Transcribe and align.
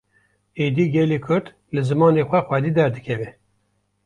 Êdî 0.65 0.85
gelê 0.95 1.19
Kurd, 1.25 1.45
li 1.73 1.81
zimanê 1.87 2.23
xwe 2.29 2.39
xwedî 2.47 2.71
derdikeve 2.77 3.29